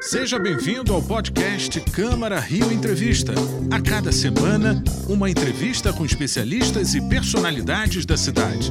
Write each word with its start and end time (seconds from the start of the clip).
Seja 0.00 0.38
bem-vindo 0.38 0.94
ao 0.94 1.02
podcast 1.02 1.80
Câmara 1.92 2.38
Rio 2.38 2.72
Entrevista. 2.72 3.32
A 3.72 3.80
cada 3.80 4.12
semana, 4.12 4.82
uma 5.08 5.30
entrevista 5.30 5.92
com 5.92 6.04
especialistas 6.04 6.94
e 6.94 7.08
personalidades 7.08 8.06
da 8.06 8.16
cidade. 8.16 8.70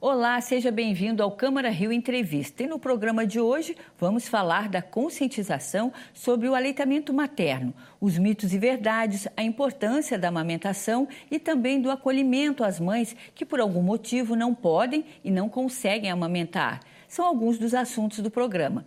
Olá, 0.00 0.40
seja 0.40 0.70
bem-vindo 0.70 1.22
ao 1.22 1.32
Câmara 1.32 1.70
Rio 1.70 1.92
Entrevista. 1.92 2.62
E 2.62 2.66
no 2.66 2.78
programa 2.78 3.26
de 3.26 3.38
hoje 3.38 3.76
vamos 3.98 4.26
falar 4.26 4.68
da 4.68 4.80
conscientização 4.80 5.92
sobre 6.14 6.48
o 6.48 6.54
aleitamento 6.54 7.12
materno, 7.12 7.74
os 8.00 8.16
mitos 8.18 8.52
e 8.54 8.58
verdades, 8.58 9.28
a 9.36 9.42
importância 9.42 10.18
da 10.18 10.28
amamentação 10.28 11.06
e 11.30 11.38
também 11.38 11.80
do 11.80 11.90
acolhimento 11.90 12.64
às 12.64 12.80
mães 12.80 13.14
que 13.34 13.44
por 13.44 13.60
algum 13.60 13.82
motivo 13.82 14.34
não 14.34 14.54
podem 14.54 15.04
e 15.22 15.30
não 15.30 15.48
conseguem 15.48 16.10
amamentar. 16.10 16.80
São 17.10 17.24
alguns 17.24 17.58
dos 17.58 17.74
assuntos 17.74 18.20
do 18.20 18.30
programa. 18.30 18.86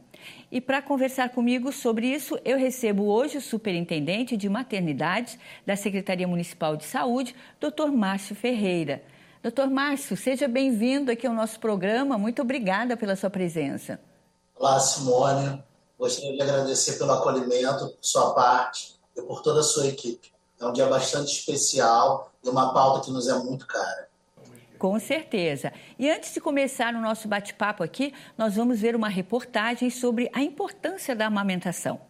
E 0.50 0.62
para 0.62 0.82
conversar 0.82 1.32
comigo 1.32 1.74
sobre 1.74 2.08
isso, 2.08 2.40
eu 2.46 2.58
recebo 2.58 3.04
hoje 3.04 3.38
o 3.38 3.42
superintendente 3.42 4.38
de 4.38 4.48
maternidades 4.48 5.38
da 5.66 5.76
Secretaria 5.76 6.26
Municipal 6.26 6.78
de 6.78 6.86
Saúde, 6.86 7.36
Dr. 7.60 7.92
Márcio 7.92 8.34
Ferreira. 8.34 9.04
Doutor 9.44 9.70
Márcio, 9.70 10.16
seja 10.16 10.48
bem-vindo 10.48 11.12
aqui 11.12 11.28
ao 11.28 11.34
nosso 11.34 11.60
programa. 11.60 12.18
Muito 12.18 12.42
obrigada 12.42 12.96
pela 12.96 13.18
sua 13.18 13.30
presença. 13.30 14.00
Olá, 14.56 14.80
Simone. 14.80 15.62
Gostaria 16.00 16.34
de 16.34 16.42
agradecer 16.44 16.98
pelo 16.98 17.12
acolhimento, 17.12 17.90
por 17.90 17.98
sua 18.00 18.34
parte 18.34 18.96
e 19.18 19.22
por 19.22 19.42
toda 19.42 19.60
a 19.60 19.64
sua 19.64 19.88
equipe. 19.88 20.32
É 20.62 20.66
um 20.66 20.72
dia 20.72 20.88
bastante 20.88 21.34
especial 21.34 22.32
e 22.42 22.48
uma 22.48 22.74
pauta 22.74 23.04
que 23.04 23.12
nos 23.12 23.28
é 23.28 23.34
muito 23.40 23.68
cara. 23.68 24.13
Com 24.84 25.00
certeza. 25.00 25.72
E 25.98 26.10
antes 26.10 26.34
de 26.34 26.42
começar 26.42 26.94
o 26.94 27.00
nosso 27.00 27.26
bate-papo 27.26 27.84
aqui, 27.84 28.12
nós 28.38 28.58
vamos 28.58 28.82
ver 28.82 28.98
uma 28.98 29.08
reportagem 29.08 29.90
sobre 29.90 30.30
a 30.34 30.44
importância 30.44 31.16
da 31.16 31.28
amamentação. 31.28 32.02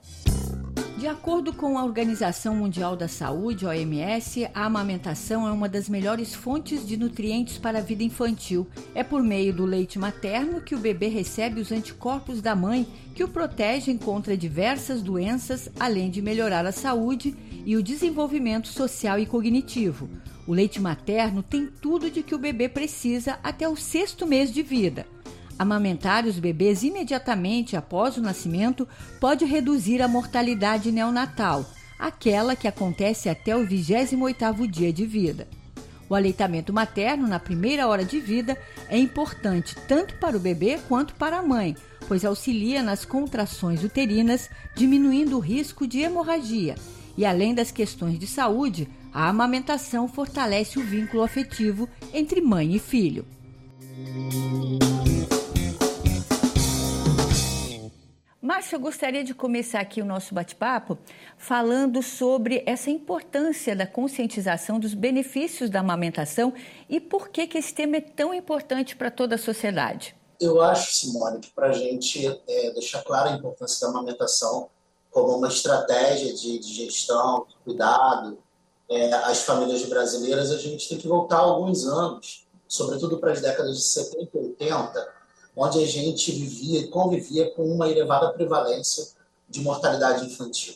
De 0.97 1.07
acordo 1.07 1.53
com 1.53 1.77
a 1.77 1.85
Organização 1.85 2.55
Mundial 2.55 2.95
da 2.95 3.07
Saúde, 3.07 3.67
OMS, 3.67 4.49
a 4.55 4.65
amamentação 4.65 5.47
é 5.47 5.52
uma 5.52 5.69
das 5.69 5.88
melhores 5.88 6.33
fontes 6.33 6.83
de 6.83 6.97
nutrientes 6.97 7.59
para 7.59 7.77
a 7.77 7.81
vida 7.83 8.02
infantil. 8.02 8.67
É 8.95 9.03
por 9.03 9.21
meio 9.21 9.53
do 9.53 9.65
leite 9.65 9.99
materno 9.99 10.59
que 10.59 10.73
o 10.73 10.80
bebê 10.80 11.09
recebe 11.09 11.61
os 11.61 11.71
anticorpos 11.71 12.41
da 12.41 12.55
mãe, 12.55 12.87
que 13.13 13.23
o 13.23 13.27
protegem 13.27 13.99
contra 13.99 14.35
diversas 14.35 15.03
doenças, 15.03 15.69
além 15.80 16.09
de 16.09 16.23
melhorar 16.23 16.65
a 16.65 16.71
saúde 16.71 17.37
e 17.63 17.77
o 17.77 17.83
desenvolvimento 17.83 18.67
social 18.67 19.19
e 19.19 19.27
cognitivo. 19.27 20.09
O 20.45 20.53
leite 20.53 20.80
materno 20.81 21.41
tem 21.41 21.67
tudo 21.67 22.11
de 22.11 22.22
que 22.22 22.36
o 22.36 22.39
bebê 22.39 22.67
precisa 22.67 23.39
até 23.41 23.67
o 23.67 23.75
sexto 23.75 24.27
mês 24.27 24.52
de 24.52 24.61
vida. 24.61 25.05
Amamentar 25.58 26.25
os 26.25 26.39
bebês 26.39 26.83
imediatamente 26.83 27.77
após 27.77 28.17
o 28.17 28.22
nascimento 28.22 28.88
pode 29.19 29.45
reduzir 29.45 30.02
a 30.02 30.08
mortalidade 30.08 30.91
neonatal, 30.91 31.66
aquela 31.97 32.55
que 32.55 32.67
acontece 32.67 33.30
até 33.30 33.55
o 33.55 33.66
28º 33.66 34.67
dia 34.67 34.91
de 34.91 35.05
vida. 35.05 35.47
O 36.09 36.16
aleitamento 36.16 36.73
materno 36.73 37.27
na 37.27 37.39
primeira 37.39 37.88
hora 37.88 38.03
de 38.03 38.19
vida 38.19 38.58
é 38.89 38.97
importante 38.97 39.75
tanto 39.88 40.16
para 40.16 40.36
o 40.36 40.39
bebê 40.39 40.77
quanto 40.89 41.16
para 41.16 41.38
a 41.38 41.44
mãe, 41.44 41.77
pois 42.08 42.25
auxilia 42.25 42.83
nas 42.83 43.05
contrações 43.05 43.83
uterinas, 43.83 44.49
diminuindo 44.75 45.38
o 45.38 45.39
risco 45.39 45.88
de 45.88 46.02
hemorragia. 46.02 46.75
E 47.17 47.25
além 47.25 47.53
das 47.53 47.71
questões 47.71 48.19
de 48.19 48.27
saúde, 48.27 48.89
a 49.14 49.30
amamentação 49.30 50.08
fortalece 50.08 50.80
o 50.80 50.83
vínculo 50.83 51.22
afetivo 51.22 51.88
entre 52.11 52.42
mãe 52.42 52.73
e 52.73 52.80
filho. 52.80 53.25
Márcio, 58.42 58.75
eu 58.75 58.80
gostaria 58.80 59.23
de 59.23 59.33
começar 59.33 59.80
aqui 59.80 60.02
o 60.02 60.05
nosso 60.05 60.33
bate-papo 60.33 60.97
falando 61.38 62.02
sobre 62.02 62.61
essa 62.66 62.89
importância 62.89 63.73
da 63.75 63.88
conscientização 63.88 64.80
dos 64.80 64.94
benefícios 64.94 65.70
da 65.70 65.80
amamentação 65.80 66.54
e 66.89 66.99
por 66.99 67.30
que, 67.30 67.48
que 67.48 67.58
esse 67.58 67.73
tema 67.73 67.98
é 67.98 68.02
tão 68.02 68.33
importante 68.33 68.95
para 68.95 69.10
toda 69.10 69.36
a 69.36 69.37
sociedade. 69.37 70.16
Eu 70.42 70.60
acho, 70.60 70.93
Simone, 70.93 71.39
que 71.39 71.52
para 71.52 71.67
a 71.67 71.71
gente 71.71 72.27
é, 72.48 72.71
deixar 72.71 73.02
clara 73.04 73.30
a 73.30 73.37
importância 73.37 73.87
da 73.87 73.93
amamentação 73.93 74.70
como 75.10 75.37
uma 75.37 75.48
estratégia 75.48 76.33
de, 76.33 76.60
de 76.60 76.73
gestão, 76.73 77.45
de 77.48 77.55
cuidado 77.64 78.42
é, 78.93 79.11
às 79.14 79.39
famílias 79.39 79.83
brasileiras, 79.86 80.52
a 80.52 80.58
gente 80.58 80.87
tem 80.87 80.98
que 80.99 81.08
voltar 81.08 81.37
alguns 81.37 81.86
anos, 81.86 82.45
sobretudo 82.67 83.17
para 83.17 83.31
as 83.31 83.42
décadas 83.42 83.76
de 83.77 83.83
70 83.83 84.30
e 84.33 84.37
80, 84.37 85.14
onde 85.55 85.83
a 85.83 85.87
gente 85.87 86.31
vivia 86.31 86.81
e 86.81 86.87
convivia 86.87 87.49
com 87.52 87.64
uma 87.64 87.89
elevada 87.89 88.31
prevalência 88.33 89.08
de 89.49 89.61
mortalidade 89.61 90.26
infantil. 90.26 90.76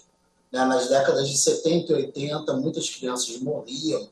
Né? 0.51 0.65
Nas 0.65 0.87
décadas 0.87 1.29
de 1.29 1.37
70 1.37 1.91
e 1.91 1.95
80, 1.95 2.53
muitas 2.53 2.89
crianças 2.89 3.39
morriam 3.39 4.09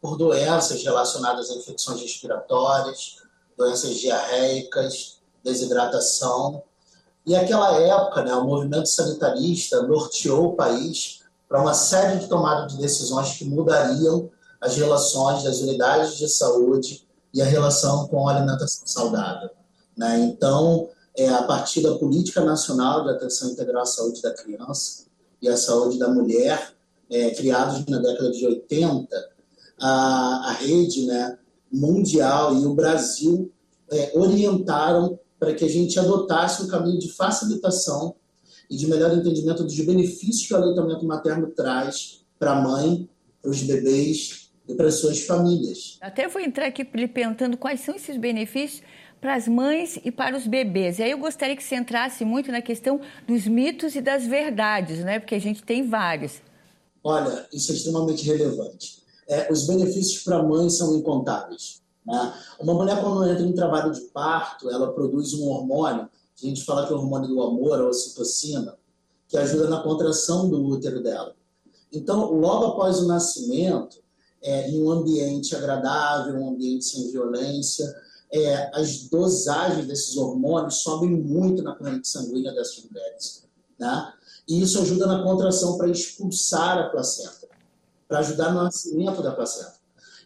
por 0.00 0.16
doenças 0.16 0.82
relacionadas 0.84 1.50
a 1.50 1.54
infecções 1.54 2.00
respiratórias, 2.00 3.16
doenças 3.56 3.96
diarreicas, 3.96 5.18
desidratação. 5.42 6.62
E 7.26 7.34
aquela 7.34 7.76
época, 7.80 8.22
né, 8.22 8.34
o 8.34 8.44
movimento 8.44 8.86
sanitarista 8.86 9.82
norteou 9.82 10.52
o 10.52 10.56
país 10.56 11.24
para 11.48 11.60
uma 11.62 11.74
série 11.74 12.18
de 12.18 12.28
tomadas 12.28 12.72
de 12.72 12.78
decisões 12.78 13.36
que 13.36 13.44
mudariam 13.44 14.30
as 14.60 14.76
relações 14.76 15.44
das 15.44 15.60
unidades 15.60 16.16
de 16.16 16.28
saúde 16.28 17.06
e 17.32 17.40
a 17.40 17.44
relação 17.44 18.06
com 18.08 18.28
a 18.28 18.36
alimentação 18.36 18.86
saudável. 18.86 19.50
Né? 19.96 20.18
Então, 20.20 20.88
é, 21.16 21.28
a 21.28 21.42
partir 21.42 21.82
da 21.82 21.94
Política 21.94 22.44
Nacional 22.44 23.04
de 23.04 23.10
Atenção 23.10 23.50
Integral 23.50 23.82
à 23.82 23.86
Saúde 23.86 24.20
da 24.20 24.32
Criança 24.32 25.06
e 25.40 25.48
à 25.48 25.56
Saúde 25.56 25.98
da 25.98 26.08
Mulher, 26.08 26.74
é, 27.10 27.30
criados 27.30 27.84
na 27.86 27.98
década 27.98 28.30
de 28.30 28.46
80, 28.46 29.08
a, 29.80 30.50
a 30.50 30.52
rede 30.52 31.06
né, 31.06 31.38
mundial 31.72 32.54
e 32.54 32.66
o 32.66 32.74
Brasil 32.74 33.50
é, 33.90 34.12
orientaram 34.14 35.18
para 35.38 35.54
que 35.54 35.64
a 35.64 35.68
gente 35.68 35.98
adotasse 35.98 36.62
um 36.62 36.68
caminho 36.68 36.98
de 36.98 37.12
facilitação 37.12 38.14
e 38.70 38.76
de 38.76 38.86
melhor 38.86 39.16
entendimento 39.16 39.64
dos 39.64 39.78
benefícios 39.80 40.46
que 40.46 40.54
o 40.54 40.56
aleitamento 40.56 41.04
materno 41.06 41.48
traz 41.48 42.24
para 42.38 42.52
a 42.52 42.60
mãe, 42.60 43.08
para 43.40 43.50
os 43.50 43.62
bebês 43.62 44.50
e 44.68 44.74
para 44.74 44.88
as 44.88 44.96
suas 44.96 45.22
famílias. 45.22 45.96
Até 46.00 46.28
vou 46.28 46.40
entrar 46.40 46.66
aqui 46.66 46.86
lhe 46.94 47.08
perguntando 47.08 47.56
quais 47.56 47.80
são 47.80 47.94
esses 47.94 48.16
benefícios 48.16 48.82
para 49.20 49.34
as 49.34 49.48
mães 49.48 49.98
e 50.04 50.10
para 50.10 50.36
os 50.36 50.46
bebês. 50.46 50.98
E 50.98 51.02
aí 51.02 51.10
eu 51.10 51.18
gostaria 51.18 51.56
que 51.56 51.62
você 51.62 51.76
entrasse 51.76 52.24
muito 52.24 52.52
na 52.52 52.62
questão 52.62 53.00
dos 53.26 53.46
mitos 53.46 53.96
e 53.96 54.00
das 54.00 54.26
verdades, 54.26 55.04
né? 55.04 55.18
Porque 55.18 55.34
a 55.34 55.40
gente 55.40 55.62
tem 55.62 55.88
vários. 55.88 56.40
Olha, 57.02 57.46
isso 57.52 57.72
é 57.72 57.74
extremamente 57.74 58.24
relevante. 58.24 58.98
É, 59.28 59.50
os 59.52 59.66
benefícios 59.66 60.22
para 60.22 60.36
a 60.36 60.42
mãe 60.42 60.68
são 60.70 60.96
incontáveis. 60.96 61.80
Né? 62.06 62.34
Uma 62.58 62.74
mulher, 62.74 63.00
quando 63.02 63.28
entra 63.28 63.44
em 63.44 63.52
trabalho 63.52 63.92
de 63.92 64.00
parto, 64.00 64.70
ela 64.70 64.92
produz 64.92 65.34
um 65.34 65.48
hormônio, 65.48 66.08
a 66.46 66.48
gente 66.48 66.64
fala 66.64 66.86
que 66.86 66.92
é 66.92 66.96
o 66.96 66.98
hormônio 66.98 67.28
do 67.28 67.42
amor, 67.42 67.80
a 67.80 67.88
ocitocina, 67.88 68.76
que 69.26 69.36
ajuda 69.36 69.68
na 69.68 69.82
contração 69.82 70.48
do 70.48 70.64
útero 70.64 71.02
dela. 71.02 71.34
Então, 71.92 72.32
logo 72.32 72.66
após 72.66 72.98
o 72.98 73.06
nascimento, 73.06 73.98
é, 74.42 74.70
em 74.70 74.82
um 74.82 74.90
ambiente 74.90 75.54
agradável, 75.56 76.36
um 76.36 76.50
ambiente 76.50 76.84
sem 76.84 77.10
violência, 77.10 77.92
é, 78.32 78.70
as 78.78 79.08
dosagens 79.08 79.86
desses 79.86 80.16
hormônios 80.16 80.82
sobem 80.82 81.10
muito 81.10 81.62
na 81.62 81.74
corrente 81.74 82.08
sanguínea 82.08 82.52
dessas 82.52 82.84
mulheres. 82.84 83.44
Né? 83.78 84.12
E 84.46 84.62
isso 84.62 84.80
ajuda 84.80 85.06
na 85.06 85.22
contração 85.22 85.76
para 85.76 85.88
expulsar 85.88 86.78
a 86.78 86.88
placenta, 86.90 87.48
para 88.06 88.20
ajudar 88.20 88.52
no 88.52 88.62
nascimento 88.62 89.22
da 89.22 89.32
placenta. 89.32 89.74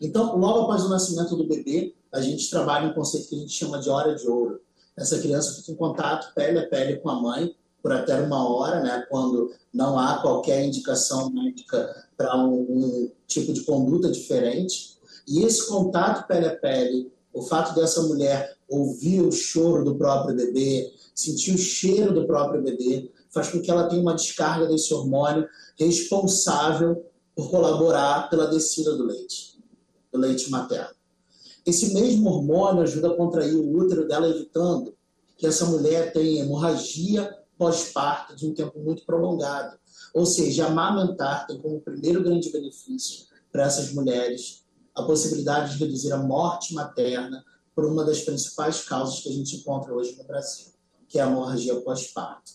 Então, 0.00 0.37
logo 0.37 0.62
após 0.62 0.84
o 0.84 0.89
nascimento 0.89 1.37
do 1.37 1.47
bebê, 1.47 1.94
a 2.12 2.21
gente 2.21 2.50
trabalha 2.50 2.89
um 2.89 2.94
conceito 2.94 3.29
que 3.29 3.37
a 3.37 3.39
gente 3.39 3.53
chama 3.53 3.79
de 3.79 3.89
hora 3.89 4.15
de 4.15 4.29
ouro. 4.29 4.61
Essa 4.97 5.19
criança 5.19 5.54
fica 5.54 5.72
em 5.72 5.76
contato 5.76 6.34
pele 6.34 6.58
a 6.58 6.69
pele 6.69 6.98
com 6.98 7.10
a 7.10 7.20
mãe 7.20 7.54
por 7.82 7.92
até 7.92 8.20
uma 8.20 8.49
hora, 8.49 8.81
né, 8.81 9.05
quando 9.11 9.50
não 9.75 9.99
há 9.99 10.20
qualquer 10.22 10.64
indicação 10.64 11.31
médica 11.31 12.06
para 12.17 12.37
um, 12.37 12.61
um 12.61 13.11
tipo 13.26 13.52
de 13.52 13.62
conduta 13.62 14.11
diferente. 14.11 14.96
E 15.26 15.43
esse 15.43 15.67
contato 15.67 16.26
pele 16.28 16.46
a 16.46 16.55
pele 16.55 17.12
o 17.32 17.43
fato 17.43 17.75
dessa 17.75 18.02
mulher 18.02 18.56
ouvir 18.69 19.22
o 19.22 19.32
choro 19.32 19.84
do 19.84 19.96
próprio 19.96 20.37
bebê, 20.37 20.93
sentir 21.14 21.55
o 21.55 21.58
cheiro 21.58 22.12
do 22.12 22.26
próprio 22.26 22.62
bebê, 22.62 23.11
faz 23.31 23.49
com 23.49 23.61
que 23.61 23.70
ela 23.70 23.88
tenha 23.88 24.02
uma 24.02 24.14
descarga 24.14 24.67
desse 24.67 24.93
hormônio 24.93 25.49
responsável 25.76 27.06
por 27.34 27.50
colaborar 27.50 28.28
pela 28.28 28.46
descida 28.46 28.94
do 28.94 29.05
leite, 29.05 29.58
do 30.12 30.19
leite 30.19 30.50
materno. 30.50 30.94
Esse 31.64 31.94
mesmo 31.94 32.29
hormônio 32.29 32.82
ajuda 32.82 33.09
a 33.09 33.17
contrair 33.17 33.55
o 33.55 33.76
útero 33.76 34.06
dela, 34.06 34.29
evitando 34.29 34.94
que 35.37 35.47
essa 35.47 35.67
mulher 35.67 36.12
tenha 36.12 36.43
hemorragia 36.43 37.38
pós-parto 37.56 38.35
de 38.35 38.47
um 38.47 38.55
tempo 38.55 38.79
muito 38.81 39.05
prolongado. 39.05 39.79
Ou 40.12 40.26
seja, 40.26 40.67
amamentar 40.67 41.47
tem 41.47 41.61
como 41.61 41.81
primeiro 41.81 42.23
grande 42.23 42.50
benefício 42.50 43.26
para 43.50 43.64
essas 43.64 43.93
mulheres 43.93 44.64
a 44.94 45.03
possibilidade 45.03 45.73
de 45.73 45.85
reduzir 45.85 46.12
a 46.12 46.19
morte 46.19 46.75
materna 46.75 47.44
por 47.75 47.85
uma 47.87 48.05
das 48.05 48.20
principais 48.20 48.82
causas 48.85 49.20
que 49.20 49.29
a 49.29 49.32
gente 49.32 49.56
encontra 49.56 49.94
hoje 49.94 50.17
no 50.17 50.25
Brasil, 50.25 50.67
que 51.08 51.19
é 51.19 51.23
a 51.23 51.26
hemorragia 51.26 51.81
pós-parto. 51.81 52.53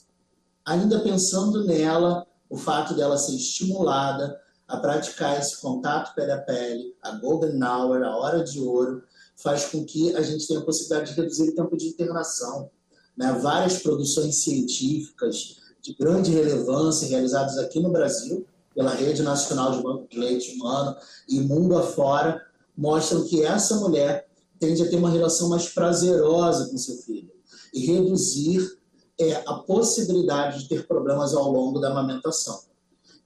Ainda 0.66 1.00
pensando 1.00 1.66
nela, 1.66 2.28
o 2.50 2.58
fato 2.58 2.94
dela 2.94 3.18
ser 3.18 3.36
estimulada 3.36 4.40
a 4.68 4.78
praticar 4.78 5.40
esse 5.40 5.62
contato 5.62 6.14
pele 6.14 6.32
a 6.32 6.42
pele, 6.42 6.96
a 7.02 7.12
golden 7.12 7.64
hour, 7.64 8.04
a 8.04 8.18
hora 8.18 8.44
de 8.44 8.60
ouro, 8.60 9.04
faz 9.36 9.66
com 9.66 9.86
que 9.86 10.16
a 10.16 10.22
gente 10.22 10.48
tenha 10.48 10.60
a 10.60 10.66
possibilidade 10.66 11.12
de 11.12 11.22
reduzir 11.22 11.50
o 11.50 11.56
tempo 11.56 11.78
de 11.78 11.88
internação. 11.88 12.70
Né? 13.16 13.32
Várias 13.42 13.82
produções 13.82 14.36
científicas 14.38 15.58
de 15.82 15.94
grande 15.94 16.32
relevância 16.32 17.08
realizadas 17.08 17.58
aqui 17.58 17.80
no 17.80 17.92
Brasil, 17.92 18.46
pela 18.76 18.92
Rede 18.92 19.24
Nacional 19.24 19.72
de 19.72 19.82
Banco 19.82 20.08
de 20.10 20.20
Leite 20.20 20.56
Humano 20.56 20.96
e 21.30 21.40
mundo 21.40 21.78
afora, 21.78 22.46
mostram 22.76 23.24
que 23.24 23.44
essa 23.44 23.76
mulher 23.78 24.28
tende 24.60 24.84
a 24.84 24.90
ter 24.90 24.98
uma 24.98 25.10
relação 25.10 25.50
mais 25.50 25.70
prazerosa 25.70 26.70
com 26.70 26.78
seu 26.78 26.96
filho 26.98 27.32
e 27.74 27.86
reduzir 27.86 28.78
é, 29.20 29.44
a 29.48 29.56
possibilidade 29.56 30.60
de 30.60 30.70
ter 30.70 30.88
problemas 30.88 31.34
ao 31.34 31.52
longo 31.52 31.80
da 31.80 31.90
amamentação. 31.90 32.62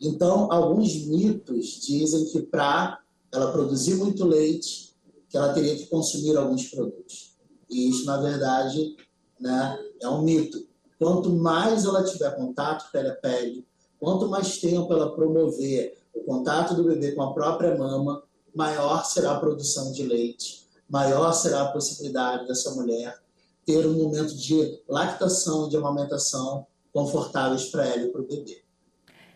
Então, 0.02 0.52
alguns 0.52 1.06
mitos 1.06 1.80
dizem 1.86 2.26
que 2.26 2.42
para 2.42 3.00
ela 3.32 3.52
produzir 3.52 3.96
muito 3.96 4.26
leite, 4.26 4.96
que 5.30 5.38
ela 5.38 5.54
teria 5.54 5.76
que 5.76 5.86
consumir 5.86 6.36
alguns 6.36 6.68
produtos. 6.70 7.36
E 7.70 7.90
isso, 7.90 8.06
na 8.06 8.18
verdade, 8.18 8.96
né, 9.40 9.78
é 10.02 10.10
um 10.10 10.24
mito. 10.24 10.68
Quanto 10.98 11.30
mais 11.30 11.86
ela 11.86 12.04
tiver 12.04 12.36
contato 12.36 12.92
pele 12.92 13.10
a 13.10 13.16
pele, 13.16 13.66
quanto 14.00 14.28
mais 14.28 14.58
tempo 14.58 14.92
ela 14.92 15.16
promover 15.16 15.98
o 16.14 16.22
contato 16.22 16.74
do 16.74 16.84
bebê 16.84 17.12
com 17.14 17.22
a 17.22 17.34
própria 17.34 17.78
mama, 17.78 18.24
maior 18.54 19.06
será 19.06 19.34
a 19.34 19.40
produção 19.40 19.92
de 19.92 20.04
leite, 20.04 20.68
maior 20.90 21.32
será 21.32 21.62
a 21.62 21.72
possibilidade 21.72 22.48
dessa 22.48 22.72
mulher 22.72 23.18
ter 23.66 23.86
um 23.86 23.94
momento 23.94 24.36
de 24.36 24.82
lactação, 24.90 25.70
de 25.70 25.78
amamentação 25.78 26.66
confortáveis 26.92 27.66
para 27.66 27.86
ela 27.86 28.04
e 28.04 28.12
para 28.12 28.22
o 28.22 28.28
bebê. 28.28 28.61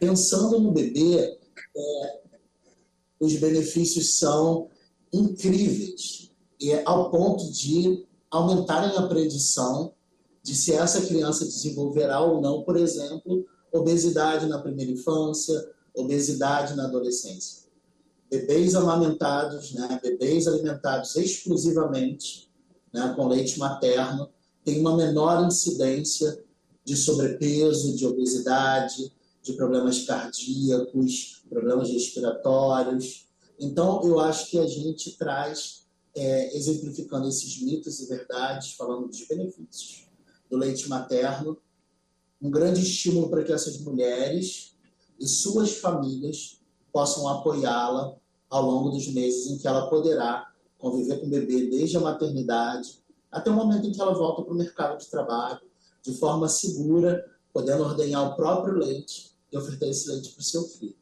Pensando 0.05 0.59
no 0.59 0.71
bebê, 0.71 1.17
é, 1.75 2.19
os 3.19 3.35
benefícios 3.37 4.19
são 4.19 4.69
incríveis, 5.11 6.31
é, 6.61 6.83
ao 6.85 7.09
ponto 7.09 7.51
de 7.51 8.05
aumentarem 8.29 8.95
a 8.97 9.07
predição 9.07 9.93
de 10.43 10.53
se 10.53 10.73
essa 10.73 11.01
criança 11.01 11.43
desenvolverá 11.43 12.21
ou 12.21 12.39
não, 12.39 12.61
por 12.61 12.77
exemplo, 12.77 13.45
obesidade 13.71 14.45
na 14.45 14.59
primeira 14.59 14.91
infância, 14.91 15.71
obesidade 15.95 16.75
na 16.75 16.85
adolescência. 16.85 17.65
Bebês 18.29 18.75
amamentados, 18.75 19.73
né, 19.73 19.99
bebês 20.03 20.47
alimentados 20.47 21.15
exclusivamente 21.15 22.47
né, 22.93 23.11
com 23.15 23.27
leite 23.27 23.57
materno, 23.57 24.29
têm 24.63 24.81
uma 24.81 24.95
menor 24.95 25.47
incidência 25.47 26.43
de 26.83 26.95
sobrepeso, 26.95 27.95
de 27.95 28.05
obesidade, 28.05 29.11
de 29.45 29.53
problemas 29.53 30.05
cardíacos, 30.05 31.43
problemas 31.47 31.91
respiratórios. 31.91 33.27
Então, 33.59 34.03
eu 34.03 34.19
acho 34.19 34.49
que 34.49 34.57
a 34.57 34.65
gente 34.65 35.15
traz, 35.17 35.85
é, 36.15 36.57
exemplificando 36.57 37.27
esses 37.27 37.61
mitos 37.61 37.99
e 37.99 38.07
verdades, 38.07 38.73
falando 38.73 39.07
dos 39.07 39.27
benefícios 39.27 40.07
do 40.49 40.57
leite 40.57 40.89
materno, 40.89 41.59
um 42.41 42.49
grande 42.49 42.81
estímulo 42.81 43.29
para 43.29 43.43
que 43.43 43.53
essas 43.53 43.79
mulheres 43.81 44.75
e 45.19 45.27
suas 45.27 45.75
famílias 45.77 46.59
possam 46.91 47.27
apoiá-la 47.27 48.15
ao 48.49 48.65
longo 48.65 48.89
dos 48.89 49.07
meses 49.09 49.45
em 49.45 49.59
que 49.59 49.67
ela 49.67 49.87
poderá 49.89 50.51
conviver 50.79 51.19
com 51.19 51.27
o 51.27 51.29
bebê 51.29 51.69
desde 51.69 51.97
a 51.97 52.01
maternidade 52.01 52.99
até 53.31 53.51
o 53.51 53.53
momento 53.53 53.85
em 53.85 53.91
que 53.91 54.01
ela 54.01 54.13
volta 54.13 54.41
para 54.41 54.53
o 54.53 54.57
mercado 54.57 54.97
de 54.97 55.07
trabalho 55.07 55.61
de 56.01 56.13
forma 56.13 56.47
segura, 56.47 57.23
podendo 57.53 57.83
ordenhar 57.83 58.31
o 58.31 58.35
próprio 58.35 58.77
leite 58.77 59.34
e 59.55 59.57
oferecer 59.57 59.89
esse 59.89 60.09
leite 60.09 60.29
para 60.29 60.41
o 60.41 60.43
seu 60.43 60.63
filho. 60.63 60.95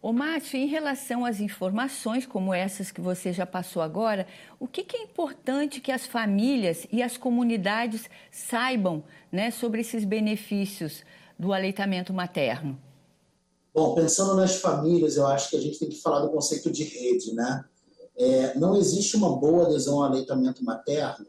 Ô, 0.00 0.12
Márcio, 0.12 0.58
em 0.58 0.66
relação 0.66 1.24
às 1.24 1.38
informações 1.38 2.26
como 2.26 2.52
essas 2.52 2.90
que 2.90 3.00
você 3.00 3.32
já 3.32 3.46
passou 3.46 3.80
agora, 3.80 4.26
o 4.58 4.66
que, 4.66 4.82
que, 4.82 4.96
é 4.96 5.02
importante 5.04 5.80
que 5.80 5.92
as 5.92 6.04
famílias 6.04 6.86
e 6.90 7.00
as 7.00 7.16
comunidades 7.16 8.10
saibam 8.28 9.04
né, 9.30 9.52
sobre 9.52 9.80
esses 9.80 10.04
benefícios 10.04 11.04
do 11.38 11.52
aleitamento 11.52 12.12
materno? 12.12 12.76
Bom, 13.72 13.94
pensando 13.94 14.34
nas 14.34 14.56
famílias, 14.56 15.16
eu 15.16 15.26
acho 15.28 15.50
que 15.50 15.56
a 15.56 15.60
gente 15.60 15.78
tem 15.78 15.88
que 15.88 16.00
falar 16.00 16.18
do 16.20 16.30
conceito 16.30 16.70
de 16.70 16.82
rede, 16.82 17.32
né? 17.32 17.64
É, 18.16 18.58
não 18.58 18.76
existe 18.76 19.16
uma 19.16 19.38
boa 19.38 19.66
adesão 19.66 20.02
ao 20.02 20.10
aleitamento 20.10 20.64
materno 20.64 21.26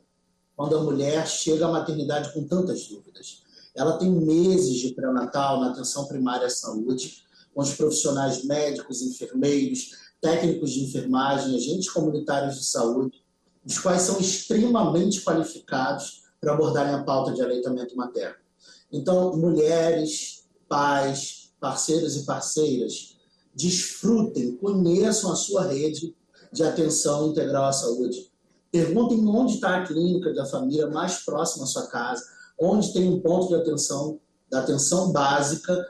quando 0.56 0.76
a 0.76 0.84
mulher 0.84 1.26
chega 1.28 1.66
à 1.68 1.72
maternidade 1.72 2.34
com 2.34 2.44
tantas 2.46 2.88
dúvidas. 2.88 3.43
Ela 3.76 3.98
tem 3.98 4.12
meses 4.12 4.78
de 4.78 4.94
pré-natal 4.94 5.60
na 5.60 5.72
atenção 5.72 6.06
primária 6.06 6.48
à 6.48 6.50
saúde, 6.50 7.24
com 7.54 7.62
os 7.62 7.74
profissionais 7.74 8.44
médicos, 8.44 9.02
enfermeiros, 9.02 9.92
técnicos 10.22 10.72
de 10.72 10.86
enfermagem, 10.86 11.56
agentes 11.56 11.90
comunitários 11.90 12.56
de 12.56 12.66
saúde, 12.66 13.24
os 13.66 13.78
quais 13.78 14.02
são 14.02 14.20
extremamente 14.20 15.22
qualificados 15.22 16.24
para 16.40 16.54
abordarem 16.54 16.94
a 16.94 17.04
pauta 17.04 17.34
de 17.34 17.42
aleitamento 17.42 17.96
materno. 17.96 18.36
Então, 18.92 19.36
mulheres, 19.36 20.46
pais, 20.68 21.52
parceiros 21.60 22.16
e 22.16 22.26
parceiras, 22.26 23.16
desfrutem, 23.56 24.56
conheçam 24.58 25.32
a 25.32 25.36
sua 25.36 25.66
rede 25.68 26.16
de 26.52 26.64
atenção 26.64 27.30
integral 27.30 27.66
à 27.66 27.74
saúde. 27.74 28.32
Perguntem 28.72 29.26
onde 29.28 29.56
está 29.56 29.78
a 29.78 29.86
clínica 29.86 30.34
da 30.34 30.46
família 30.46 30.88
mais 30.88 31.24
próxima 31.24 31.64
à 31.64 31.68
sua 31.68 31.88
casa, 31.88 32.24
onde 32.60 32.94
tem 32.94 33.10
um 33.10 33.20
ponto 33.20 33.50
de 33.50 33.56
atenção, 33.56 34.20
da 34.50 34.60
atenção 34.60 35.12
básica 35.12 35.86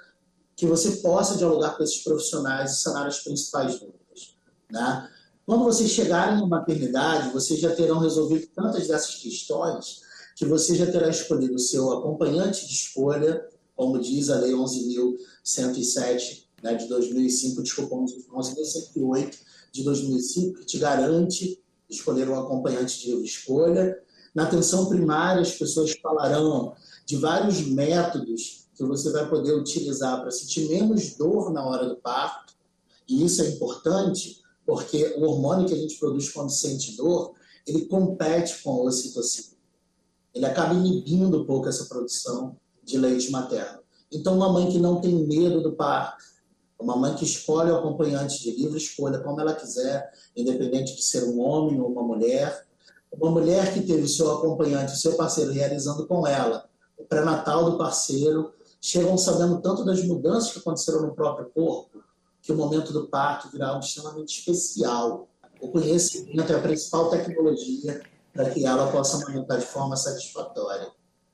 que 0.56 0.65
você 0.65 0.98
possa 0.98 1.38
dialogar 1.38 1.75
com 1.75 1.83
esses 1.83 2.04
profissionais 2.04 2.71
e 2.71 2.81
sanar 2.81 3.07
as 3.07 3.19
principais 3.19 3.80
dúvidas. 3.80 4.36
Né? 4.69 5.10
Quando 5.45 5.63
vocês 5.65 5.92
chegarem 5.92 6.39
na 6.39 6.48
maternidade, 6.48 7.33
vocês 7.33 7.60
já 7.60 7.75
terão 7.75 8.00
resolvido 8.00 8.48
tantas 8.56 8.88
dessas 8.88 9.15
questões 9.15 10.01
que 10.36 10.45
você 10.45 10.75
já 10.75 10.89
terá 10.89 11.10
escolhido 11.10 11.56
o 11.56 11.60
seu 11.60 11.92
acompanhante 11.92 12.68
de 12.68 12.74
escolha, 12.74 13.45
como 13.75 14.00
diz 14.00 14.30
a 14.30 14.39
Lei 14.39 14.54
11.107 14.54 16.44
né, 16.63 16.75
de 16.75 16.88
2005, 16.88 17.62
desculpa, 17.62 17.95
11.108 17.95 19.36
de 19.71 19.83
2005, 19.83 20.59
que 20.59 20.66
te 20.66 20.77
garante 20.77 21.62
escolher 21.89 22.30
um 22.30 22.39
acompanhante 22.39 23.00
de 23.00 23.12
escolha. 23.24 24.00
Na 24.33 24.44
atenção 24.44 24.88
primária, 24.88 25.41
as 25.41 25.51
pessoas 25.51 25.91
falarão 26.01 26.75
de 27.06 27.18
vários 27.18 27.62
métodos 27.68 28.68
que 28.75 28.83
você 28.83 29.12
vai 29.12 29.30
poder 29.30 29.53
utilizar 29.53 30.19
para 30.21 30.31
sentir 30.31 30.68
menos 30.69 31.16
dor 31.16 31.52
na 31.52 31.63
hora 31.66 31.87
do 31.87 31.97
parto. 31.97 32.54
E 33.07 33.23
isso 33.23 33.42
é 33.44 33.49
importante 33.49 34.42
porque 34.66 35.16
o 35.18 35.23
hormônio 35.23 35.68
que 35.68 35.73
a 35.73 35.78
gente 35.78 35.99
produz 35.99 36.30
quando 36.30 36.49
sente 36.49 36.95
dor, 36.95 37.33
ele 37.68 37.85
compete 37.85 38.61
com 38.63 38.71
a 38.71 38.83
ocitocina. 38.83 39.56
Ele 40.33 40.45
acaba 40.45 40.73
inibindo 40.73 41.42
um 41.42 41.45
pouco 41.45 41.68
essa 41.68 41.85
produção 41.85 42.57
de 42.83 42.97
leite 42.97 43.30
materno. 43.30 43.80
Então, 44.11 44.35
uma 44.35 44.52
mãe 44.52 44.69
que 44.71 44.80
não 44.80 44.99
tem 44.99 45.28
medo 45.28 45.61
do 45.61 45.73
parto, 45.73 46.23
uma 46.80 46.95
mãe 46.95 47.16
que 47.16 47.23
escolhe 47.23 47.71
o 47.71 47.78
acompanhante 47.78 48.42
de 48.42 48.52
livre 48.52 48.78
escolha, 48.78 49.19
como 49.19 49.40
ela 49.40 49.54
quiser, 49.54 50.11
independente 50.35 50.95
de 50.95 51.04
ser 51.04 51.23
um 51.23 51.40
homem 51.40 51.80
ou 51.80 51.87
uma 51.90 52.04
mulher, 52.04 52.66
uma 53.20 53.32
mulher 53.32 53.74
que 53.74 53.82
teve 53.82 54.08
seu 54.08 54.32
acompanhante, 54.32 54.98
seu 54.98 55.16
parceiro 55.16 55.52
realizando 55.52 56.08
com 56.08 56.26
ela 56.28 56.66
o 56.98 57.04
pré-natal 57.06 57.72
do 57.72 57.78
parceiro, 57.78 58.54
chegam 58.82 59.18
sabendo 59.18 59.62
tanto 59.62 59.86
das 59.86 60.04
mudanças 60.04 60.52
que 60.52 60.60
aconteceram 60.60 61.02
no 61.02 61.14
próprio 61.14 61.50
corpo, 61.50 62.04
que 62.42 62.52
o 62.52 62.56
momento 62.56 62.92
do 62.92 63.08
parto 63.08 63.50
virá 63.50 63.70
algo 63.70 63.80
extremamente 63.80 64.40
especial. 64.40 65.28
O 65.62 65.70
conhecimento 65.70 66.52
é 66.52 66.56
a 66.56 66.62
principal 66.62 67.10
tecnologia 67.10 68.02
para 68.34 68.50
que 68.50 68.66
ela 68.66 68.92
possa 68.92 69.18
amamentar 69.18 69.60
de 69.60 69.66
forma 69.66 69.96
satisfatória. 69.96 70.88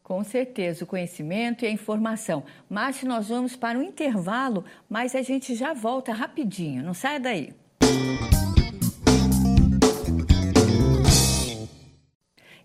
Com 0.04 0.24
certeza, 0.24 0.84
o 0.84 0.88
conhecimento 0.88 1.64
e 1.64 1.68
a 1.68 1.72
informação. 1.72 2.44
Márcio, 2.70 3.08
nós 3.08 3.30
vamos 3.30 3.56
para 3.56 3.78
um 3.78 3.84
intervalo, 3.84 4.66
mas 4.90 5.16
a 5.16 5.22
gente 5.22 5.56
já 5.56 5.74
volta 5.74 6.12
rapidinho. 6.12 6.84
Não 6.84 6.94
saia 6.94 7.20
daí. 7.20 7.54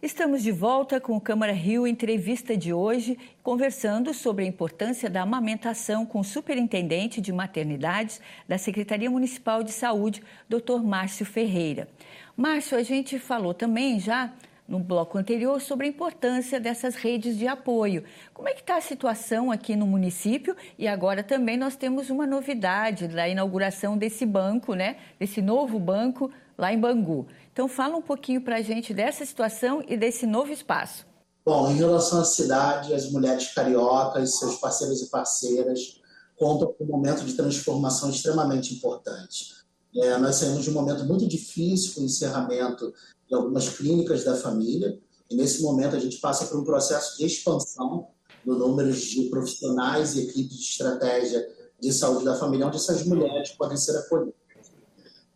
Estamos 0.05 0.43
de 0.43 0.53
volta 0.53 1.01
com 1.01 1.17
o 1.17 1.21
Câmara 1.21 1.55
Rio 1.55 1.87
Entrevista 1.87 2.55
de 2.55 2.75
hoje, 2.75 3.19
conversando 3.43 4.13
sobre 4.13 4.45
a 4.45 4.47
importância 4.47 5.09
da 5.09 5.23
amamentação 5.23 6.05
com 6.05 6.21
o 6.21 6.25
superintendente 6.25 7.23
de 7.23 7.33
maternidades 7.33 8.21
da 8.47 8.59
Secretaria 8.59 9.11
Municipal 9.11 9.63
de 9.63 9.73
Saúde, 9.73 10.23
Dr. 10.47 10.83
Márcio 10.85 11.25
Ferreira. 11.25 11.89
Márcio, 12.37 12.77
a 12.77 12.83
gente 12.83 13.19
falou 13.19 13.55
também 13.55 13.99
já 13.99 14.31
no 14.69 14.79
bloco 14.79 15.17
anterior 15.17 15.59
sobre 15.59 15.87
a 15.87 15.89
importância 15.89 16.61
dessas 16.61 16.97
redes 16.97 17.39
de 17.39 17.47
apoio. 17.47 18.05
Como 18.35 18.47
é 18.47 18.53
que 18.53 18.61
está 18.61 18.77
a 18.77 18.83
situação 18.83 19.51
aqui 19.51 19.75
no 19.75 19.87
município? 19.87 20.55
E 20.79 20.87
agora 20.87 21.23
também 21.23 21.57
nós 21.57 21.77
temos 21.77 22.11
uma 22.11 22.27
novidade 22.27 23.09
da 23.09 23.27
inauguração 23.27 23.97
desse 23.97 24.27
banco, 24.27 24.75
né? 24.75 24.97
Desse 25.19 25.41
novo 25.41 25.79
banco 25.79 26.31
lá 26.57 26.73
em 26.73 26.81
Bangu. 26.81 27.27
Então, 27.53 27.69
fala 27.69 27.97
um 27.97 28.03
pouquinho 28.03 28.41
para 28.41 28.57
a 28.57 28.63
gente 28.63 28.93
dessa 28.93 29.25
situação 29.25 29.83
e 29.89 29.97
desse 29.97 30.27
novo 30.27 30.53
espaço. 30.53 31.07
Bom, 31.45 31.71
em 31.71 31.77
relação 31.77 32.21
à 32.21 32.25
cidade, 32.25 32.95
as 32.95 33.11
mulheres 33.11 33.53
cariocas, 33.53 34.39
seus 34.39 34.57
parceiros 34.57 35.03
e 35.03 35.11
parceiras, 35.11 36.01
contam 36.37 36.73
com 36.73 36.85
um 36.85 36.89
momento 36.89 37.25
de 37.25 37.35
transformação 37.35 38.09
extremamente 38.09 38.75
importante. 38.75 39.53
É, 39.97 40.17
nós 40.19 40.37
saímos 40.37 40.65
de 40.65 40.71
um 40.71 40.73
momento 40.73 41.05
muito 41.05 41.29
difícil 41.29 41.95
com 41.95 42.01
o 42.01 42.05
encerramento 42.05 42.93
de 43.29 43.35
algumas 43.35 43.69
clínicas 43.69 44.25
da 44.25 44.35
família, 44.35 44.99
e 45.31 45.37
nesse 45.37 45.63
momento 45.63 45.97
a 45.97 45.99
gente 45.99 46.19
passa 46.19 46.47
por 46.47 46.59
um 46.59 46.65
processo 46.65 47.17
de 47.19 47.27
expansão 47.27 48.09
do 48.45 48.59
número 48.59 48.93
de 48.93 49.29
profissionais 49.31 50.15
e 50.15 50.23
equipes 50.23 50.57
de 50.57 50.65
estratégia 50.65 51.47
de 51.81 51.93
saúde 51.93 52.25
da 52.25 52.35
família, 52.35 52.67
onde 52.67 52.77
essas 52.77 53.05
mulheres 53.05 53.51
podem 53.51 53.77
ser 53.77 53.97
acolhidas. 53.99 54.44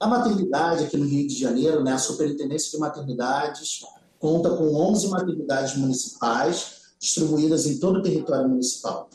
A 0.00 0.06
maternidade 0.06 0.84
aqui 0.84 0.96
no 0.96 1.06
Rio 1.06 1.26
de 1.26 1.34
Janeiro, 1.34 1.82
né, 1.82 1.92
a 1.92 1.98
Superintendência 1.98 2.70
de 2.70 2.78
Maternidades, 2.78 3.80
conta 4.20 4.50
com 4.50 4.72
11 4.72 5.08
maternidades 5.08 5.76
municipais 5.76 6.82
distribuídas 7.00 7.66
em 7.66 7.78
todo 7.78 7.98
o 7.98 8.02
território 8.02 8.48
municipal. 8.48 9.08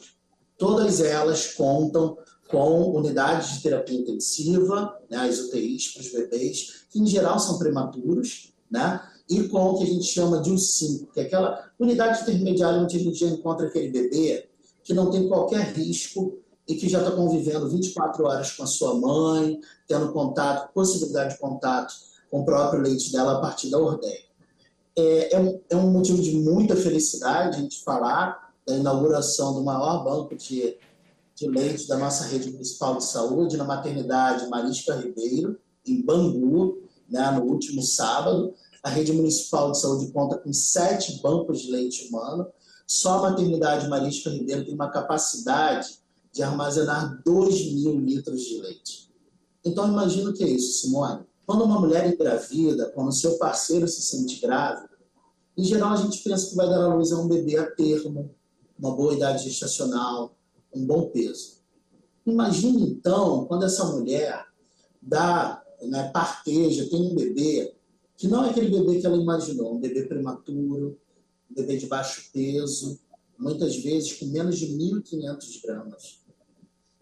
Todas 0.58 1.00
elas 1.00 1.54
contam 1.54 2.18
com 2.50 2.98
unidades 2.98 3.56
de 3.56 3.64
terapia 3.64 3.98
intensiva, 3.98 5.00
né, 5.10 5.18
as 5.18 5.40
UTIs 5.40 5.94
para 5.94 6.02
os 6.02 6.12
bebês, 6.12 6.86
que 6.92 7.00
em 7.00 7.08
geral 7.08 7.40
são 7.40 7.58
prematuros, 7.58 8.54
né, 8.70 9.02
e 9.30 9.44
com 9.48 9.70
o 9.70 9.78
que 9.78 9.86
a 9.86 9.88
gente 9.88 10.06
chama 10.06 10.42
de 10.42 10.52
U5, 10.52 11.14
que 11.14 11.22
é 11.22 11.24
aquela 11.24 11.72
unidade 11.80 12.24
intermediária 12.24 12.82
onde 12.82 12.98
a 12.98 13.00
gente 13.00 13.18
já 13.18 13.28
encontra 13.28 13.68
aquele 13.68 13.90
bebê 13.90 14.50
que 14.84 14.94
não 14.94 15.10
tem 15.10 15.30
qualquer 15.30 15.74
risco 15.74 16.43
e 16.68 16.76
que 16.76 16.88
já 16.88 17.00
está 17.00 17.12
convivendo 17.12 17.70
24 17.70 18.26
horas 18.26 18.52
com 18.52 18.64
a 18.64 18.68
sua 18.68 18.96
mãe, 18.96 19.60
tendo 19.88 20.12
contato, 20.14 20.72
possibilidade 20.74 21.34
de 21.34 21.40
contato 21.40 21.94
com 22.32 22.42
o 22.42 22.46
próprio 22.46 22.82
leite 22.82 23.12
dela 23.12 23.38
a 23.38 23.42
partir 23.42 23.70
da 23.70 23.78
ordenha. 23.78 24.24
É, 24.96 25.36
é, 25.36 25.40
um, 25.40 25.60
é 25.70 25.76
um 25.76 25.92
motivo 25.92 26.22
de 26.22 26.36
muita 26.36 26.76
felicidade 26.76 27.58
a 27.58 27.60
gente 27.60 27.84
falar 27.84 28.54
da 28.66 28.76
inauguração 28.76 29.54
do 29.54 29.64
maior 29.64 30.04
banco 30.04 30.36
de, 30.36 30.78
de 31.36 31.48
leite 31.48 31.88
da 31.88 31.98
nossa 31.98 32.26
rede 32.26 32.52
municipal 32.52 32.98
de 32.98 33.04
saúde 33.04 33.58
na 33.58 33.64
maternidade 33.66 34.48
Marisca 34.48 34.96
Ribeiro, 34.96 35.60
em 35.86 36.02
Bangu, 36.02 36.82
né, 37.10 37.32
no 37.32 37.44
último 37.44 37.82
sábado. 37.82 38.54
A 38.82 38.90
rede 38.90 39.12
municipal 39.12 39.72
de 39.72 39.80
saúde 39.80 40.12
conta 40.12 40.38
com 40.38 40.54
sete 40.54 41.22
bancos 41.22 41.62
de 41.62 41.72
leite 41.72 42.08
humano. 42.08 42.48
Só 42.88 43.18
a 43.18 43.32
maternidade 43.32 43.88
Marisca 43.88 44.30
Ribeiro 44.30 44.66
tem 44.66 44.76
uma 44.76 44.90
capacidade 44.90 46.03
de 46.34 46.42
armazenar 46.42 47.22
2 47.24 47.74
mil 47.74 48.00
litros 48.00 48.42
de 48.42 48.60
leite. 48.60 49.14
Então, 49.64 49.88
imagina 49.88 50.32
o 50.32 50.34
que 50.34 50.44
é 50.44 50.50
isso, 50.50 50.82
Simone. 50.82 51.24
Quando 51.46 51.64
uma 51.64 51.80
mulher 51.80 52.12
engravida, 52.12 52.92
quando 52.92 53.14
seu 53.14 53.38
parceiro 53.38 53.88
se 53.88 54.02
sente 54.02 54.42
grávido, 54.42 54.94
em 55.58 55.64
geral 55.64 55.94
a 55.94 55.98
gente 55.98 56.24
pensa 56.24 56.50
que 56.50 56.56
vai 56.56 56.68
dar 56.68 56.84
à 56.84 56.96
luz 56.96 57.12
a 57.12 57.20
um 57.20 57.28
bebê 57.28 57.58
a 57.58 57.70
termo, 57.70 58.34
uma 58.78 58.96
boa 58.96 59.14
idade 59.14 59.44
gestacional, 59.44 60.36
um 60.74 60.86
bom 60.86 61.10
peso. 61.10 61.62
Imagine 62.26 62.90
então 62.90 63.46
quando 63.46 63.66
essa 63.66 63.86
mulher 63.86 64.46
dá, 65.02 65.62
né, 65.82 66.10
parteja, 66.12 66.90
tem 66.90 67.12
um 67.12 67.14
bebê 67.14 67.76
que 68.18 68.28
não 68.28 68.44
é 68.44 68.50
aquele 68.50 68.70
bebê 68.70 69.00
que 69.00 69.06
ela 69.06 69.18
imaginou, 69.18 69.76
um 69.76 69.80
bebê 69.80 70.04
prematuro, 70.08 70.98
um 71.52 71.54
bebê 71.54 71.78
de 71.78 71.86
baixo 71.88 72.32
peso, 72.34 73.00
muitas 73.38 73.76
vezes 73.76 74.14
com 74.14 74.26
menos 74.28 74.58
de 74.58 74.68
1.500 74.68 75.62
gramas. 75.62 76.23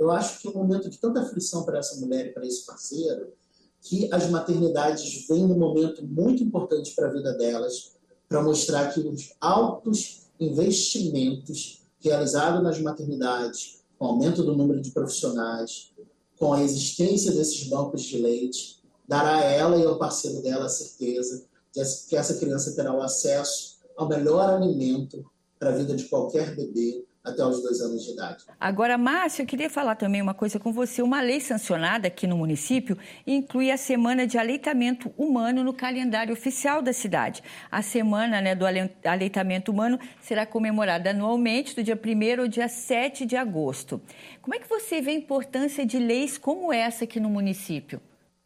Eu 0.02 0.10
acho 0.10 0.40
que 0.40 0.48
é 0.48 0.50
um 0.50 0.56
momento 0.56 0.90
de 0.90 0.98
tanta 0.98 1.22
aflição 1.22 1.64
para 1.64 1.78
essa 1.78 1.96
mulher 1.98 2.26
e 2.26 2.30
para 2.32 2.44
esse 2.44 2.66
parceiro, 2.66 3.34
que 3.82 4.12
as 4.12 4.28
maternidades 4.32 5.28
vêm 5.28 5.48
num 5.48 5.60
momento 5.60 6.04
muito 6.04 6.42
importante 6.42 6.96
para 6.96 7.08
a 7.08 7.12
vida 7.12 7.34
delas, 7.34 7.92
para 8.28 8.42
mostrar 8.42 8.92
que 8.92 9.00
os 9.00 9.32
altos 9.40 10.22
investimentos 10.40 11.84
realizados 12.00 12.64
nas 12.64 12.82
maternidades, 12.82 13.84
com 14.00 14.06
o 14.06 14.08
aumento 14.08 14.42
do 14.42 14.56
número 14.56 14.82
de 14.82 14.90
profissionais, 14.90 15.94
com 16.36 16.52
a 16.52 16.64
existência 16.64 17.32
desses 17.32 17.68
bancos 17.68 18.02
de 18.02 18.18
leite, 18.18 18.82
dará 19.08 19.36
a 19.36 19.46
ela 19.46 19.78
e 19.78 19.86
ao 19.86 20.00
parceiro 20.00 20.42
dela 20.42 20.66
a 20.66 20.70
certeza 20.70 21.46
de 21.72 21.82
que 22.10 22.16
essa 22.16 22.40
criança 22.40 22.76
terá 22.76 22.92
o 22.92 23.04
acesso 23.04 23.78
ao 23.96 24.10
melhor 24.10 24.50
alimento 24.50 25.24
para 25.60 25.70
a 25.70 25.78
vida 25.78 25.96
de 25.96 26.06
qualquer 26.06 26.56
bebê, 26.56 27.06
até 27.24 27.46
os 27.46 27.62
dois 27.62 27.80
anos 27.82 28.04
de 28.04 28.12
idade. 28.12 28.46
Agora, 28.60 28.98
Márcio, 28.98 29.44
eu 29.44 29.46
queria 29.46 29.70
falar 29.70 29.96
também 29.96 30.22
uma 30.22 30.34
coisa 30.34 30.60
com 30.60 30.74
você. 30.74 31.02
Uma 31.02 31.22
lei 31.22 31.40
sancionada 31.40 32.08
aqui 32.08 32.26
no 32.26 32.36
município 32.36 32.98
inclui 33.26 33.70
a 33.72 33.78
Semana 33.78 34.26
de 34.26 34.38
Aleitamento 34.38 35.14
Humano 35.18 35.64
no 35.64 35.74
calendário 35.74 36.34
oficial 36.34 36.82
da 36.82 36.92
cidade. 36.92 37.44
A 37.72 37.82
Semana 37.84 38.42
né, 38.42 38.56
do 38.56 38.66
Aleitamento 38.66 39.72
Humano 39.72 40.00
será 40.22 40.46
comemorada 40.46 41.12
anualmente 41.12 41.76
do 41.76 41.84
dia 41.84 42.00
1 42.00 42.42
ao 42.42 42.48
dia 42.48 42.68
7 42.68 43.26
de 43.26 43.36
agosto. 43.36 44.02
Como 44.42 44.56
é 44.56 44.60
que 44.60 44.68
você 44.68 45.00
vê 45.00 45.12
a 45.12 45.16
importância 45.16 45.86
de 45.86 46.00
leis 46.00 46.38
como 46.38 46.74
essa 46.74 47.04
aqui 47.04 47.20
no 47.20 47.30
município? 47.30 48.02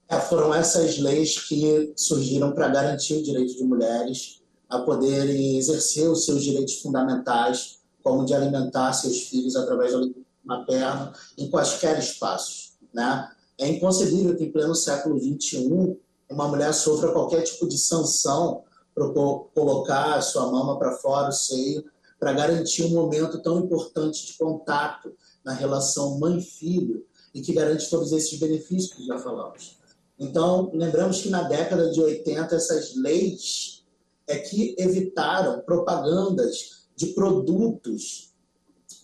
É, 0.09 0.19
foram 0.19 0.53
essas 0.53 0.99
leis 0.99 1.47
que 1.47 1.93
surgiram 1.95 2.51
para 2.51 2.67
garantir 2.67 3.15
o 3.15 3.23
direito 3.23 3.55
de 3.55 3.63
mulheres 3.63 4.43
a 4.69 4.79
poderem 4.79 5.57
exercer 5.57 6.07
os 6.09 6.25
seus 6.25 6.43
direitos 6.43 6.81
fundamentais 6.81 7.84
como 8.05 8.23
de 8.23 8.35
alimentar 8.35 8.93
seus 8.93 9.23
filhos 9.23 9.55
através 9.55 9.91
da 9.91 9.97
leite 9.97 10.23
materno 10.43 11.11
em 11.35 11.49
quaisquer 11.49 11.97
espaços. 11.97 12.73
Né? 12.93 13.31
É 13.57 13.67
inconcebível 13.67 14.37
que 14.37 14.43
em 14.43 14.51
pleno 14.51 14.75
século 14.75 15.19
XXI 15.19 15.97
uma 16.29 16.47
mulher 16.47 16.71
sofra 16.71 17.11
qualquer 17.11 17.41
tipo 17.41 17.67
de 17.67 17.79
sanção 17.79 18.63
para 18.93 19.09
colocar 19.55 20.13
a 20.13 20.21
sua 20.21 20.51
mama 20.51 20.77
para 20.77 20.91
fora, 20.97 21.29
o 21.29 21.31
seio, 21.31 21.83
para 22.19 22.31
garantir 22.31 22.83
um 22.83 22.89
momento 22.89 23.41
tão 23.41 23.57
importante 23.57 24.27
de 24.27 24.37
contato 24.37 25.11
na 25.43 25.53
relação 25.53 26.19
mãe-filho 26.19 27.03
e 27.33 27.41
que 27.41 27.53
garante 27.53 27.89
todos 27.89 28.11
esses 28.11 28.39
benefícios 28.39 28.93
que 28.93 29.03
já 29.03 29.17
falamos. 29.17 29.79
Então, 30.19 30.69
lembramos 30.75 31.21
que 31.21 31.29
na 31.29 31.41
década 31.41 31.89
de 31.89 31.99
80 31.99 32.55
essas 32.55 32.95
leis 32.95 33.83
é 34.27 34.37
que 34.37 34.75
evitaram 34.77 35.61
propagandas 35.61 36.84
de 36.95 37.07
produtos 37.07 38.33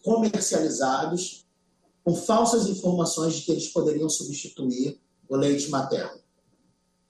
comercializados 0.03 1.45
com 2.03 2.15
falsas 2.15 2.67
informações 2.67 3.36
de 3.36 3.41
que 3.41 3.51
eles 3.51 3.67
poderiam 3.67 4.10
substituir 4.10 5.00
o 5.29 5.36
leite 5.36 5.69
materno. 5.69 6.19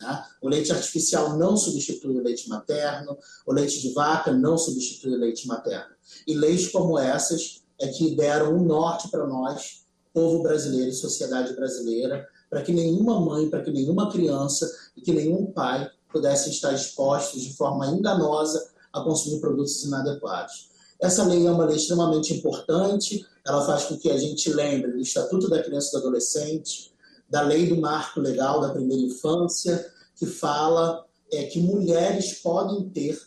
Né? 0.01 0.25
O 0.41 0.49
leite 0.49 0.71
artificial 0.71 1.37
não 1.37 1.55
substitui 1.55 2.17
o 2.17 2.23
leite 2.23 2.49
materno, 2.49 3.17
o 3.45 3.53
leite 3.53 3.79
de 3.79 3.93
vaca 3.93 4.31
não 4.31 4.57
substitui 4.57 5.13
o 5.13 5.19
leite 5.19 5.47
materno. 5.47 5.95
E 6.27 6.33
leis 6.33 6.67
como 6.67 6.97
essas 6.99 7.61
é 7.79 7.87
que 7.87 8.15
deram 8.15 8.55
um 8.55 8.63
norte 8.63 9.09
para 9.09 9.25
nós, 9.25 9.85
povo 10.13 10.43
brasileiro 10.43 10.89
e 10.89 10.93
sociedade 10.93 11.53
brasileira, 11.53 12.27
para 12.49 12.61
que 12.61 12.73
nenhuma 12.73 13.19
mãe, 13.19 13.49
para 13.49 13.63
que 13.63 13.71
nenhuma 13.71 14.11
criança 14.11 14.69
e 14.95 15.01
que 15.01 15.13
nenhum 15.13 15.45
pai 15.45 15.89
pudessem 16.11 16.51
estar 16.51 16.73
expostos 16.73 17.41
de 17.41 17.53
forma 17.53 17.87
enganosa 17.87 18.71
a 18.91 19.01
consumir 19.01 19.39
produtos 19.39 19.83
inadequados. 19.85 20.70
Essa 21.01 21.23
lei 21.23 21.47
é 21.47 21.51
uma 21.51 21.65
lei 21.65 21.77
extremamente 21.77 22.31
importante, 22.31 23.25
ela 23.43 23.65
faz 23.65 23.85
com 23.85 23.97
que 23.97 24.11
a 24.11 24.17
gente 24.17 24.53
lembre 24.53 24.91
do 24.91 24.99
Estatuto 24.99 25.49
da 25.49 25.61
Criança 25.63 25.89
e 25.89 25.91
do 25.93 25.97
Adolescente, 25.97 26.93
da 27.27 27.41
Lei 27.41 27.67
do 27.67 27.81
Marco 27.81 28.19
Legal 28.19 28.61
da 28.61 28.69
Primeira 28.69 29.01
Infância, 29.01 29.91
que 30.15 30.27
fala 30.27 31.03
é, 31.31 31.45
que 31.45 31.59
mulheres 31.59 32.33
podem 32.33 32.87
ter 32.89 33.19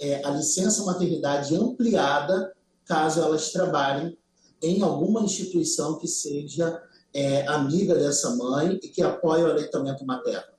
é, 0.00 0.24
a 0.24 0.30
licença 0.30 0.84
maternidade 0.84 1.54
ampliada 1.54 2.54
caso 2.86 3.20
elas 3.20 3.52
trabalhem 3.52 4.16
em 4.62 4.80
alguma 4.80 5.20
instituição 5.20 5.98
que 5.98 6.08
seja 6.08 6.82
é, 7.12 7.46
amiga 7.48 7.94
dessa 7.94 8.34
mãe 8.36 8.80
e 8.82 8.88
que 8.88 9.02
apoie 9.02 9.42
o 9.42 9.50
aleitamento 9.50 10.06
materno. 10.06 10.52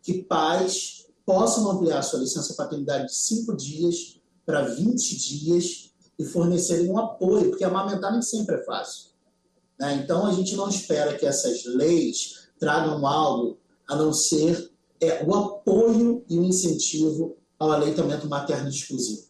Que 0.00 0.22
pais 0.22 1.06
possam 1.26 1.68
ampliar 1.70 2.02
sua 2.02 2.20
licença 2.20 2.54
paternidade 2.54 3.06
de 3.06 3.14
5 3.16 3.56
dias 3.56 4.20
para 4.46 4.62
20 4.62 5.16
dias 5.16 5.83
e 6.18 6.24
fornecerem 6.24 6.90
um 6.90 6.98
apoio, 6.98 7.50
porque 7.50 7.64
amamentar 7.64 8.12
nem 8.12 8.22
sempre 8.22 8.56
é 8.56 8.64
fácil. 8.64 9.10
Né? 9.78 10.00
Então, 10.02 10.26
a 10.26 10.32
gente 10.32 10.54
não 10.54 10.68
espera 10.68 11.16
que 11.16 11.26
essas 11.26 11.64
leis 11.64 12.48
tragam 12.58 13.06
algo 13.06 13.58
a 13.88 13.96
não 13.96 14.12
ser 14.12 14.70
é, 15.00 15.24
o 15.24 15.34
apoio 15.34 16.24
e 16.28 16.38
o 16.38 16.44
incentivo 16.44 17.36
ao 17.58 17.72
aleitamento 17.72 18.28
materno 18.28 18.68
exclusivo. 18.68 19.24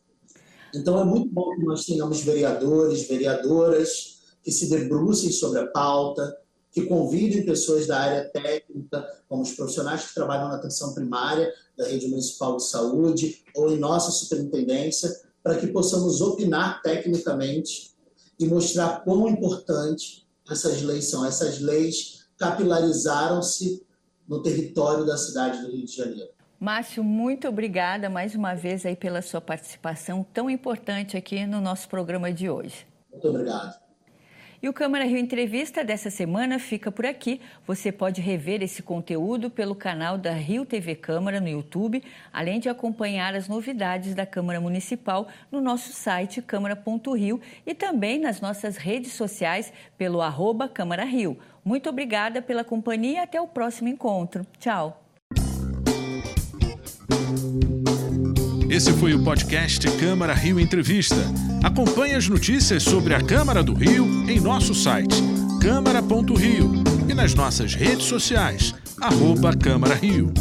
Então, 0.75 1.01
é 1.01 1.05
muito 1.05 1.33
bom 1.33 1.55
que 1.55 1.65
nós 1.65 1.85
tenhamos 1.85 2.21
vereadores, 2.21 3.07
vereadoras 3.09 4.15
que 4.43 4.53
se 4.53 4.69
debrucem 4.69 5.33
sobre 5.33 5.61
a 5.61 5.67
pauta, 5.69 6.37
que 6.71 6.83
convidem 6.87 7.47
pessoas 7.47 7.87
da 7.87 7.99
área 7.99 8.29
técnica, 8.31 9.07
como 9.29 9.43
os 9.43 9.53
profissionais 9.53 10.07
que 10.07 10.15
trabalham 10.15 10.49
na 10.49 10.57
atenção 10.57 10.93
primária 10.93 11.51
da 11.77 11.87
rede 11.87 12.09
municipal 12.09 12.57
de 12.57 12.65
saúde 12.65 13.45
ou 13.55 13.71
em 13.71 13.79
nossa 13.79 14.11
superintendência, 14.11 15.09
para 15.45 15.57
que 15.59 15.67
possamos 15.67 16.23
opinar 16.23 16.81
tecnicamente 16.81 17.93
e 18.41 18.47
mostrar 18.47 19.05
quão 19.05 19.29
importante 19.29 20.27
essas 20.51 20.81
leis 20.81 21.05
são. 21.05 21.25
Essas 21.25 21.61
leis 21.61 22.27
capilarizaram-se 22.39 23.87
no 24.27 24.43
território 24.43 25.05
da 25.05 25.19
cidade 25.19 25.61
do 25.61 25.71
Rio 25.71 25.85
de 25.85 25.95
Janeiro. 25.95 26.31
Márcio, 26.59 27.05
muito 27.05 27.47
obrigada 27.47 28.09
mais 28.09 28.35
uma 28.35 28.55
vez 28.55 28.87
aí 28.87 28.97
pela 28.97 29.21
sua 29.21 29.41
participação 29.41 30.25
tão 30.33 30.49
importante 30.49 31.15
aqui 31.15 31.47
no 31.47 31.61
nosso 31.61 31.91
programa 31.91 32.33
de 32.33 32.49
hoje. 32.49 32.87
Muito 33.13 33.29
obrigado. 33.29 33.84
E 34.65 34.69
o 34.69 34.73
Câmara 34.73 35.05
Rio 35.05 35.19
Entrevista 35.19 35.85
dessa 35.85 36.09
semana 36.09 36.59
fica 36.59 36.91
por 36.91 37.05
aqui. 37.05 37.39
Você 37.67 37.93
pode 37.93 38.23
rever 38.23 38.63
esse 38.63 38.83
conteúdo 38.83 39.51
pelo 39.51 39.75
canal 39.75 40.17
da 40.17 40.33
Rio 40.33 40.65
TV 40.65 40.95
Câmara 40.95 41.39
no 41.39 41.51
YouTube, 41.51 42.03
além 42.33 42.59
de 42.59 42.71
acompanhar 42.71 43.35
as 43.35 43.47
novidades 43.47 44.15
da 44.15 44.25
Câmara 44.25 44.63
Municipal 44.63 45.29
no 45.53 45.61
nosso 45.61 45.93
site 45.93 46.41
câmara.rio 46.41 47.43
e 47.67 47.75
também 47.75 48.19
nas 48.19 48.41
nossas 48.41 48.79
redes 48.79 49.13
sociais 49.13 49.71
pelo 49.99 50.23
arroba 50.23 50.67
Câmara 50.67 51.05
Rio. 51.05 51.39
Muito 51.63 51.91
obrigada 51.91 52.41
pela 52.41 52.65
companhia 52.65 53.17
e 53.17 53.19
até 53.19 53.39
o 53.39 53.47
próximo 53.47 53.91
encontro. 53.91 54.47
Tchau. 54.59 55.04
Esse 58.75 58.93
foi 58.95 59.15
o 59.15 59.23
podcast 59.23 59.89
Câmara 60.01 60.35
Rio 60.35 60.59
Entrevista. 60.59 61.15
Acompanhe 61.63 62.17
as 62.17 62.29
notícias 62.29 62.83
sobre 62.83 63.15
a 63.15 63.21
Câmara 63.21 63.63
do 63.63 63.73
Rio 63.73 64.05
em 64.29 64.41
nosso 64.41 64.75
site 64.75 65.15
câmara.rio 65.63 66.73
e 67.09 67.15
nas 67.15 67.35
nossas 67.35 67.77
redes 67.77 68.07
sociais, 68.07 68.75
arroba 69.01 69.55
Câmara 69.55 69.95
Rio. 69.95 70.35